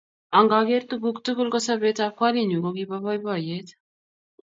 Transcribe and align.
Angeker 0.37 0.81
tuguuk 0.89 1.17
tugul, 1.25 1.49
kosobeetab 1.51 2.11
kwaninyu 2.17 2.57
kokibo 2.63 2.95
boiboiyet. 3.03 3.67